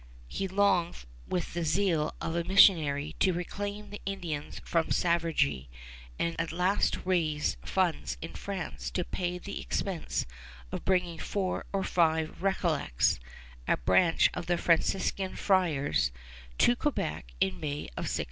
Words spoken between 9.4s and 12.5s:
expense of bringing four or five